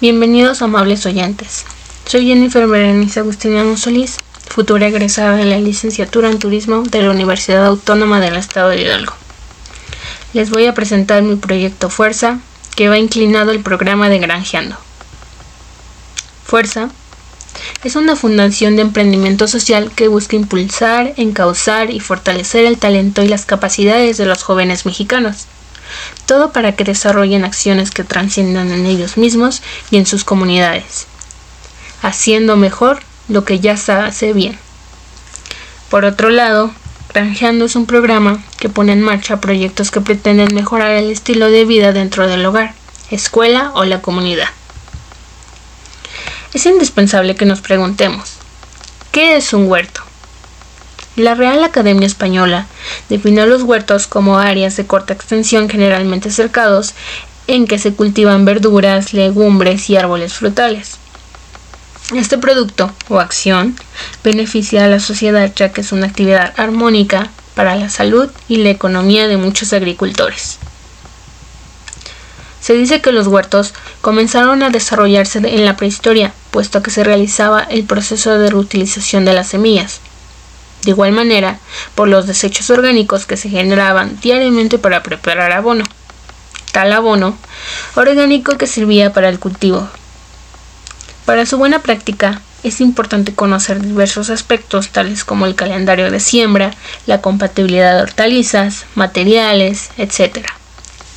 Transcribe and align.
Bienvenidos 0.00 0.62
amables 0.62 1.04
oyentes. 1.04 1.66
Soy 2.06 2.24
Jennifer 2.26 2.66
Berenice 2.66 3.20
Agustiniano 3.20 3.76
Solís, 3.76 4.16
futura 4.48 4.86
egresada 4.86 5.36
de 5.36 5.44
la 5.44 5.58
licenciatura 5.58 6.30
en 6.30 6.38
turismo 6.38 6.84
de 6.84 7.02
la 7.02 7.10
Universidad 7.10 7.66
Autónoma 7.66 8.18
del 8.18 8.36
Estado 8.36 8.70
de 8.70 8.80
Hidalgo. 8.80 9.12
Les 10.32 10.48
voy 10.48 10.64
a 10.64 10.72
presentar 10.72 11.22
mi 11.22 11.36
proyecto 11.36 11.90
Fuerza, 11.90 12.38
que 12.76 12.88
va 12.88 12.96
inclinado 12.96 13.50
al 13.50 13.60
programa 13.60 14.08
de 14.08 14.20
Granjeando. 14.20 14.78
Fuerza 16.46 16.88
es 17.84 17.94
una 17.94 18.16
fundación 18.16 18.76
de 18.76 18.82
emprendimiento 18.82 19.48
social 19.48 19.92
que 19.94 20.08
busca 20.08 20.34
impulsar, 20.34 21.12
encauzar 21.18 21.90
y 21.90 22.00
fortalecer 22.00 22.64
el 22.64 22.78
talento 22.78 23.22
y 23.22 23.28
las 23.28 23.44
capacidades 23.44 24.16
de 24.16 24.24
los 24.24 24.44
jóvenes 24.44 24.86
mexicanos 24.86 25.44
todo 26.26 26.52
para 26.52 26.76
que 26.76 26.84
desarrollen 26.84 27.44
acciones 27.44 27.90
que 27.90 28.04
trasciendan 28.04 28.70
en 28.70 28.86
ellos 28.86 29.16
mismos 29.16 29.62
y 29.90 29.96
en 29.96 30.06
sus 30.06 30.24
comunidades, 30.24 31.06
haciendo 32.02 32.56
mejor 32.56 33.00
lo 33.28 33.44
que 33.44 33.60
ya 33.60 33.76
se 33.76 33.92
hace 33.92 34.32
bien. 34.32 34.58
Por 35.90 36.04
otro 36.04 36.30
lado, 36.30 36.72
Granjeando 37.12 37.64
es 37.64 37.74
un 37.74 37.86
programa 37.86 38.40
que 38.60 38.68
pone 38.68 38.92
en 38.92 39.02
marcha 39.02 39.40
proyectos 39.40 39.90
que 39.90 40.00
pretenden 40.00 40.54
mejorar 40.54 40.92
el 40.92 41.10
estilo 41.10 41.50
de 41.50 41.64
vida 41.64 41.92
dentro 41.92 42.28
del 42.28 42.46
hogar, 42.46 42.74
escuela 43.10 43.72
o 43.74 43.84
la 43.84 44.00
comunidad. 44.00 44.48
Es 46.54 46.66
indispensable 46.66 47.34
que 47.34 47.46
nos 47.46 47.60
preguntemos, 47.60 48.34
¿qué 49.10 49.36
es 49.36 49.52
un 49.52 49.68
huerto? 49.68 50.02
La 51.20 51.34
Real 51.34 51.62
Academia 51.64 52.06
Española 52.06 52.66
definió 53.10 53.44
los 53.44 53.62
huertos 53.64 54.06
como 54.06 54.38
áreas 54.38 54.78
de 54.78 54.86
corta 54.86 55.12
extensión 55.12 55.68
generalmente 55.68 56.30
cercados 56.30 56.94
en 57.46 57.66
que 57.66 57.78
se 57.78 57.92
cultivan 57.92 58.46
verduras, 58.46 59.12
legumbres 59.12 59.90
y 59.90 59.98
árboles 59.98 60.32
frutales. 60.32 60.96
Este 62.14 62.38
producto 62.38 62.90
o 63.10 63.20
acción 63.20 63.76
beneficia 64.24 64.86
a 64.86 64.88
la 64.88 64.98
sociedad 64.98 65.52
ya 65.54 65.72
que 65.72 65.82
es 65.82 65.92
una 65.92 66.06
actividad 66.06 66.54
armónica 66.56 67.28
para 67.54 67.76
la 67.76 67.90
salud 67.90 68.30
y 68.48 68.56
la 68.56 68.70
economía 68.70 69.28
de 69.28 69.36
muchos 69.36 69.74
agricultores. 69.74 70.58
Se 72.62 72.72
dice 72.72 73.02
que 73.02 73.12
los 73.12 73.26
huertos 73.26 73.74
comenzaron 74.00 74.62
a 74.62 74.70
desarrollarse 74.70 75.36
en 75.40 75.66
la 75.66 75.76
prehistoria, 75.76 76.32
puesto 76.50 76.82
que 76.82 76.90
se 76.90 77.04
realizaba 77.04 77.60
el 77.60 77.84
proceso 77.84 78.38
de 78.38 78.48
reutilización 78.48 79.26
de 79.26 79.34
las 79.34 79.48
semillas. 79.48 80.00
De 80.82 80.92
igual 80.92 81.12
manera, 81.12 81.58
por 81.94 82.08
los 82.08 82.26
desechos 82.26 82.70
orgánicos 82.70 83.26
que 83.26 83.36
se 83.36 83.48
generaban 83.48 84.18
diariamente 84.20 84.78
para 84.78 85.02
preparar 85.02 85.52
abono. 85.52 85.84
Tal 86.72 86.92
abono 86.92 87.36
orgánico 87.94 88.56
que 88.56 88.66
servía 88.66 89.12
para 89.12 89.28
el 89.28 89.38
cultivo. 89.38 89.88
Para 91.26 91.46
su 91.46 91.58
buena 91.58 91.80
práctica, 91.80 92.40
es 92.62 92.80
importante 92.80 93.34
conocer 93.34 93.80
diversos 93.80 94.30
aspectos 94.30 94.88
tales 94.88 95.24
como 95.24 95.46
el 95.46 95.54
calendario 95.54 96.10
de 96.10 96.20
siembra, 96.20 96.74
la 97.06 97.20
compatibilidad 97.20 97.96
de 97.96 98.02
hortalizas, 98.02 98.84
materiales, 98.94 99.90
etc. 99.96 100.46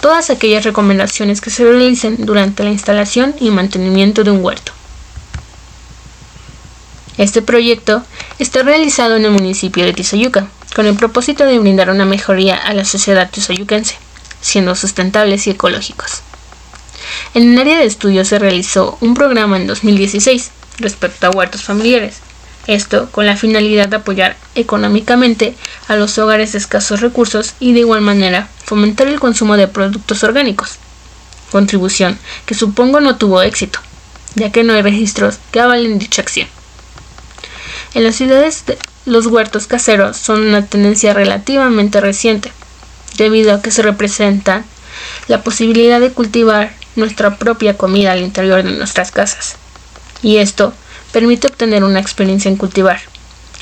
Todas 0.00 0.30
aquellas 0.30 0.64
recomendaciones 0.64 1.40
que 1.40 1.50
se 1.50 1.64
realicen 1.64 2.16
durante 2.18 2.64
la 2.64 2.70
instalación 2.70 3.34
y 3.40 3.50
mantenimiento 3.50 4.24
de 4.24 4.30
un 4.30 4.44
huerto. 4.44 4.72
Este 7.18 7.42
proyecto 7.42 8.04
está 8.38 8.62
realizado 8.62 9.16
en 9.16 9.24
el 9.24 9.32
municipio 9.32 9.84
de 9.84 9.92
Tizayuca, 9.92 10.46
con 10.76 10.86
el 10.86 10.94
propósito 10.94 11.44
de 11.44 11.58
brindar 11.58 11.90
una 11.90 12.04
mejoría 12.04 12.56
a 12.56 12.72
la 12.74 12.84
sociedad 12.84 13.28
tizayuquense, 13.28 13.96
siendo 14.40 14.76
sustentables 14.76 15.48
y 15.48 15.50
ecológicos. 15.50 16.22
En 17.34 17.52
el 17.52 17.58
área 17.58 17.78
de 17.78 17.86
estudio 17.86 18.24
se 18.24 18.38
realizó 18.38 18.96
un 19.00 19.14
programa 19.14 19.56
en 19.56 19.66
2016 19.66 20.52
respecto 20.78 21.26
a 21.26 21.30
huertos 21.30 21.64
familiares, 21.64 22.18
esto 22.68 23.10
con 23.10 23.26
la 23.26 23.36
finalidad 23.36 23.88
de 23.88 23.96
apoyar 23.96 24.36
económicamente 24.54 25.56
a 25.88 25.96
los 25.96 26.16
hogares 26.18 26.52
de 26.52 26.58
escasos 26.58 27.00
recursos 27.00 27.54
y 27.58 27.72
de 27.72 27.80
igual 27.80 28.02
manera 28.02 28.48
fomentar 28.64 29.08
el 29.08 29.18
consumo 29.18 29.56
de 29.56 29.66
productos 29.66 30.22
orgánicos, 30.22 30.76
contribución 31.50 32.16
que 32.46 32.54
supongo 32.54 33.00
no 33.00 33.16
tuvo 33.16 33.42
éxito, 33.42 33.80
ya 34.36 34.52
que 34.52 34.62
no 34.62 34.74
hay 34.74 34.82
registros 34.82 35.38
que 35.50 35.60
avalen 35.60 35.98
dicha 35.98 36.22
acción. 36.22 36.46
En 37.98 38.04
las 38.04 38.14
ciudades 38.14 38.62
los 39.06 39.26
huertos 39.26 39.66
caseros 39.66 40.16
son 40.16 40.46
una 40.46 40.64
tendencia 40.64 41.14
relativamente 41.14 42.00
reciente, 42.00 42.52
debido 43.16 43.52
a 43.52 43.60
que 43.60 43.72
se 43.72 43.82
representa 43.82 44.62
la 45.26 45.42
posibilidad 45.42 45.98
de 45.98 46.12
cultivar 46.12 46.72
nuestra 46.94 47.38
propia 47.38 47.76
comida 47.76 48.12
al 48.12 48.22
interior 48.22 48.62
de 48.62 48.70
nuestras 48.70 49.10
casas. 49.10 49.56
Y 50.22 50.36
esto 50.36 50.72
permite 51.10 51.48
obtener 51.48 51.82
una 51.82 51.98
experiencia 51.98 52.48
en 52.48 52.56
cultivar, 52.56 53.00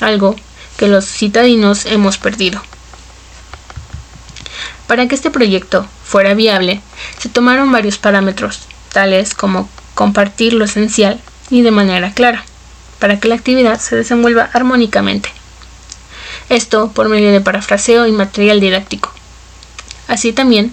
algo 0.00 0.34
que 0.78 0.88
los 0.88 1.04
citadinos 1.04 1.86
hemos 1.86 2.18
perdido. 2.18 2.60
Para 4.88 5.06
que 5.06 5.14
este 5.14 5.30
proyecto 5.30 5.86
fuera 6.04 6.34
viable, 6.34 6.80
se 7.20 7.28
tomaron 7.28 7.70
varios 7.70 7.98
parámetros, 7.98 8.62
tales 8.92 9.32
como 9.32 9.68
compartir 9.94 10.54
lo 10.54 10.64
esencial 10.64 11.20
y 11.50 11.62
de 11.62 11.70
manera 11.70 12.12
clara 12.14 12.44
para 13.04 13.20
que 13.20 13.28
la 13.28 13.34
actividad 13.34 13.78
se 13.80 13.96
desenvuelva 13.96 14.48
armónicamente. 14.54 15.28
Esto 16.48 16.90
por 16.92 17.10
medio 17.10 17.32
de 17.32 17.42
parafraseo 17.42 18.06
y 18.06 18.12
material 18.12 18.60
didáctico. 18.60 19.12
Así 20.08 20.32
también, 20.32 20.72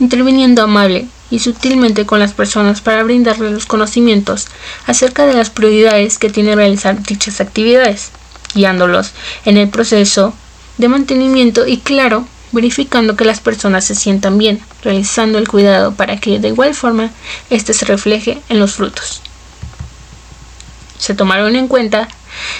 interviniendo 0.00 0.64
amable 0.64 1.06
y 1.30 1.38
sutilmente 1.38 2.04
con 2.04 2.18
las 2.18 2.32
personas 2.32 2.80
para 2.80 3.04
brindarles 3.04 3.52
los 3.52 3.66
conocimientos 3.66 4.48
acerca 4.88 5.24
de 5.24 5.34
las 5.34 5.50
prioridades 5.50 6.18
que 6.18 6.30
tiene 6.30 6.56
realizar 6.56 7.00
dichas 7.00 7.40
actividades, 7.40 8.10
guiándolos 8.56 9.12
en 9.44 9.56
el 9.56 9.68
proceso 9.68 10.34
de 10.78 10.88
mantenimiento 10.88 11.64
y 11.64 11.78
claro, 11.78 12.26
verificando 12.50 13.14
que 13.14 13.24
las 13.24 13.38
personas 13.38 13.84
se 13.84 13.94
sientan 13.94 14.36
bien, 14.36 14.58
realizando 14.82 15.38
el 15.38 15.46
cuidado 15.46 15.94
para 15.94 16.18
que 16.18 16.40
de 16.40 16.48
igual 16.48 16.74
forma 16.74 17.12
éste 17.50 17.72
se 17.72 17.84
refleje 17.84 18.40
en 18.48 18.58
los 18.58 18.74
frutos. 18.74 19.22
Se 20.98 21.14
tomaron 21.14 21.56
en 21.56 21.68
cuenta 21.68 22.08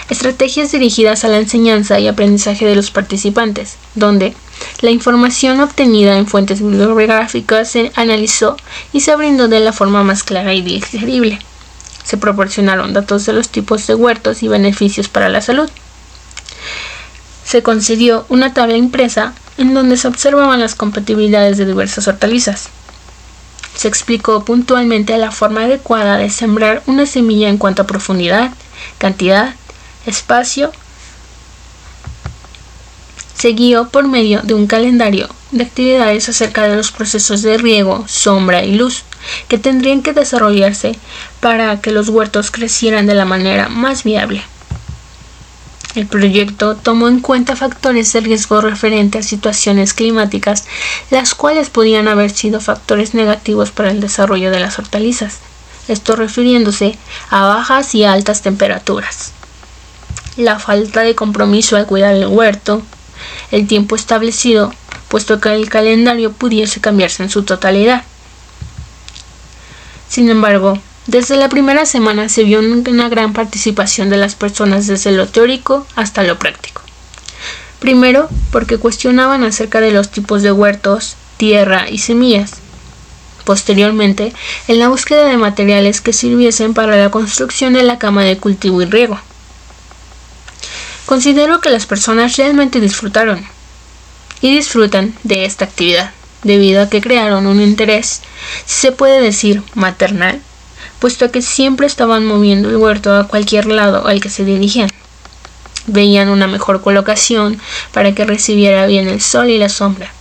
estrategias 0.09 0.73
dirigidas 0.73 1.25
a 1.25 1.29
la 1.29 1.39
enseñanza 1.39 1.99
y 2.01 2.09
aprendizaje 2.09 2.67
de 2.67 2.77
los 2.77 2.91
participantes, 2.91 3.77
donde 3.95 4.35
la 4.81 4.91
información 4.91 5.61
obtenida 5.61 6.17
en 6.17 6.27
fuentes 6.27 6.61
bibliográficas 6.61 7.71
se 7.71 7.93
analizó 7.95 8.57
y 8.93 9.01
se 9.01 9.15
brindó 9.17 9.49
de 9.49 9.61
la 9.61 9.73
forma 9.73 10.03
más 10.03 10.23
clara 10.23 10.55
y 10.55 10.63
digerible. 10.63 11.39
Se 12.05 12.17
proporcionaron 12.17 12.93
datos 12.93 13.27
de 13.27 13.35
los 13.35 13.51
tipos 13.51 13.87
de 13.87 13.95
huertos 13.95 14.43
y 14.43 14.49
beneficios 14.49 15.09
para 15.09 15.29
la 15.29 15.43
salud. 15.43 15.69
Se 17.45 17.63
concedió 17.63 18.25
una 18.29 18.55
tabla 18.55 18.77
impresa 18.77 19.35
en 19.59 19.75
donde 19.75 19.97
se 19.97 20.09
observaban 20.09 20.61
las 20.61 20.75
compatibilidades 20.75 21.59
de 21.59 21.67
diversas 21.67 22.09
hortalizas 22.09 22.71
se 23.79 23.87
explicó 23.87 24.45
puntualmente 24.45 25.17
la 25.19 25.31
forma 25.31 25.63
adecuada 25.63 26.17
de 26.17 26.31
sembrar 26.31 26.83
una 26.87 27.07
semilla 27.07 27.49
en 27.49 27.59
cuanto 27.59 27.83
a 27.83 27.87
profundidad, 27.87 28.51
cantidad, 28.99 29.55
espacio. 30.05 30.73
Se 33.37 33.55
por 33.93 34.09
medio 34.09 34.41
de 34.43 34.55
un 34.55 34.67
calendario 34.67 35.29
de 35.53 35.63
actividades 35.63 36.29
acerca 36.29 36.67
de 36.67 36.75
los 36.75 36.91
procesos 36.91 37.43
de 37.43 37.57
riego, 37.57 38.05
sombra 38.09 38.65
y 38.65 38.75
luz 38.75 39.05
que 39.47 39.59
tendrían 39.59 40.03
que 40.03 40.13
desarrollarse 40.13 40.99
para 41.39 41.81
que 41.81 41.93
los 41.93 42.09
huertos 42.09 42.51
crecieran 42.51 43.07
de 43.07 43.15
la 43.15 43.27
manera 43.27 43.69
más 43.69 44.03
viable. 44.03 44.43
El 45.99 46.07
proyecto 46.07 46.77
tomó 46.77 47.09
en 47.09 47.19
cuenta 47.19 47.57
factores 47.57 48.13
de 48.13 48.21
riesgo 48.21 48.61
referente 48.61 49.19
a 49.19 49.23
situaciones 49.25 49.95
climáticas, 49.95 50.65
las 51.11 51.35
cuales 51.35 51.71
podían 51.71 52.07
haber 52.07 52.31
sido 52.31 52.61
factores 52.61 53.15
negativos 53.15 53.73
para 53.73 53.91
el 53.91 54.01
desarrollo 54.01 54.53
de 54.53 54.61
las 54.61 54.79
hortalizas, 54.79 55.39
esto 55.89 56.15
refiriéndose 56.15 56.97
a 57.31 57.47
bajas 57.47 57.97
y 57.97 58.05
altas 58.05 58.43
temperaturas. 58.43 59.33
La 60.37 60.61
falta 60.61 61.01
de 61.01 61.17
compromiso 61.17 61.77
al 61.77 61.87
cuidar 61.87 62.15
el 62.15 62.29
huerto, 62.29 62.81
el 63.51 63.67
tiempo 63.67 63.97
establecido, 63.97 64.73
puesto 65.09 65.41
que 65.41 65.53
el 65.53 65.69
calendario 65.69 66.31
pudiese 66.31 66.81
cambiarse 66.81 67.25
en 67.25 67.31
su 67.31 67.43
totalidad. 67.43 68.05
Sin 70.09 70.31
embargo, 70.31 70.79
desde 71.09 71.37
la 71.37 71.49
primera 71.49 71.87
semana 71.87 72.29
se 72.29 72.45
vio 72.45 72.61
una 72.61 73.09
gran 73.09 73.33
participación 73.33 74.11
de 74.11 74.19
las 74.19 74.35
personas 74.35 74.87
desde 74.87 75.11
lo 75.11 75.27
teórico 75.27 75.87
hasta 75.97 76.23
lo 76.23 76.39
práctico. 76.39 76.83
Primero, 77.79 78.29
porque 78.53 78.77
cuestionaban 78.77 79.43
acerca 79.43 79.81
de 79.81 79.91
los 79.91 80.11
tipos 80.11 80.43
de 80.43 80.53
huertos, 80.53 81.17
tierra 81.39 81.89
y 81.89 81.97
semillas. 81.97 82.57
Posteriormente, 83.45 84.35
en 84.69 84.79
la 84.79 84.89
búsqueda 84.89 85.25
de 85.25 85.39
materiales 85.39 86.03
que 86.03 86.13
sirviesen 86.13 86.75
para 86.75 86.99
la 86.99 87.11
construcción 87.11 87.73
de 87.73 87.85
la 87.85 87.99
cama 87.99 88.23
de 88.23 88.37
cultivo 88.37 88.83
y 88.83 88.85
riego. 88.85 89.19
Considero 91.07 91.63
que 91.63 91.71
las 91.71 91.87
personas 91.87 92.37
realmente 92.37 92.81
disfrutaron 92.81 93.47
y 94.43 94.55
disfrutan 94.55 95.15
de 95.23 95.47
esta 95.47 95.65
actividad, 95.65 96.13
debido 96.43 96.83
a 96.83 96.91
que 96.91 97.01
crearon 97.01 97.47
un 97.47 97.63
interés, 97.63 98.21
si 98.67 98.81
se 98.81 98.93
puede 98.93 99.23
decir, 99.23 99.63
maternal 99.75 100.43
puesto 100.99 101.31
que 101.31 101.43
siempre 101.43 101.87
estaban 101.87 102.27
moviendo 102.27 102.69
el 102.69 102.77
huerto 102.77 103.15
a 103.15 103.29
cualquier 103.29 103.67
lado 103.67 104.07
al 104.07 104.21
que 104.21 104.31
se 104.31 104.45
dirigían. 104.45 104.91
Veían 105.87 106.29
una 106.29 106.47
mejor 106.47 106.83
colocación 106.83 107.61
para 107.93 108.15
que 108.15 108.25
recibiera 108.25 108.87
bien 108.87 109.09
el 109.09 109.21
sol 109.21 109.49
y 109.49 109.59
la 109.59 109.69
sombra. 109.69 110.13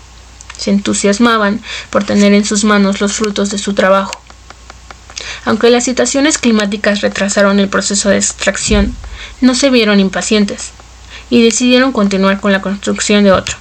Se 0.57 0.71
entusiasmaban 0.71 1.61
por 1.89 2.03
tener 2.03 2.33
en 2.33 2.45
sus 2.45 2.63
manos 2.63 3.01
los 3.01 3.13
frutos 3.13 3.49
de 3.49 3.57
su 3.57 3.73
trabajo. 3.73 4.21
Aunque 5.45 5.69
las 5.69 5.83
situaciones 5.83 6.37
climáticas 6.37 7.01
retrasaron 7.01 7.59
el 7.59 7.69
proceso 7.69 8.09
de 8.09 8.17
extracción, 8.17 8.95
no 9.41 9.55
se 9.55 9.69
vieron 9.69 9.99
impacientes 9.99 10.71
y 11.29 11.43
decidieron 11.43 11.91
continuar 11.91 12.39
con 12.39 12.51
la 12.51 12.61
construcción 12.61 13.23
de 13.23 13.31
otro. 13.31 13.57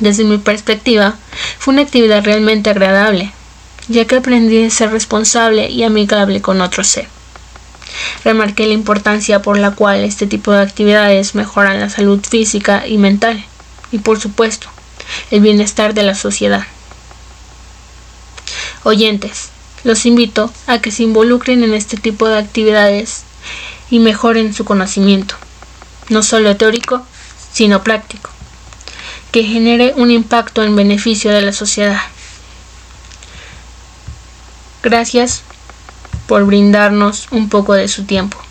Desde 0.00 0.24
mi 0.24 0.38
perspectiva, 0.38 1.14
fue 1.58 1.72
una 1.74 1.82
actividad 1.82 2.24
realmente 2.24 2.70
agradable, 2.70 3.32
ya 3.88 4.06
que 4.06 4.16
aprendí 4.16 4.64
a 4.64 4.70
ser 4.70 4.90
responsable 4.90 5.68
y 5.68 5.82
amigable 5.82 6.40
con 6.40 6.60
otro 6.60 6.84
ser. 6.84 7.08
Remarqué 8.24 8.66
la 8.66 8.74
importancia 8.74 9.42
por 9.42 9.58
la 9.58 9.72
cual 9.72 10.04
este 10.04 10.26
tipo 10.26 10.52
de 10.52 10.62
actividades 10.62 11.34
mejoran 11.34 11.80
la 11.80 11.90
salud 11.90 12.20
física 12.24 12.86
y 12.86 12.98
mental, 12.98 13.44
y 13.92 13.98
por 13.98 14.20
supuesto, 14.20 14.68
el 15.30 15.40
bienestar 15.40 15.94
de 15.94 16.02
la 16.02 16.14
sociedad. 16.14 16.66
Oyentes, 18.82 19.50
los 19.84 20.06
invito 20.06 20.52
a 20.66 20.78
que 20.80 20.90
se 20.90 21.02
involucren 21.02 21.62
en 21.62 21.74
este 21.74 21.96
tipo 21.96 22.28
de 22.28 22.38
actividades 22.38 23.24
y 23.90 23.98
mejoren 23.98 24.54
su 24.54 24.64
conocimiento, 24.64 25.36
no 26.08 26.22
solo 26.22 26.56
teórico, 26.56 27.06
sino 27.52 27.82
práctico 27.82 28.30
que 29.34 29.42
genere 29.42 29.94
un 29.96 30.12
impacto 30.12 30.62
en 30.62 30.76
beneficio 30.76 31.32
de 31.32 31.42
la 31.42 31.52
sociedad. 31.52 32.00
Gracias 34.84 35.42
por 36.26 36.44
brindarnos 36.44 37.28
un 37.30 37.48
poco 37.48 37.72
de 37.72 37.88
su 37.88 38.04
tiempo. 38.04 38.43